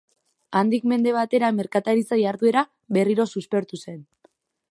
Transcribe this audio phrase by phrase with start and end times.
[0.59, 2.65] Handik mende batera merkataritza jarduera
[2.99, 4.01] berriro suspertu zen.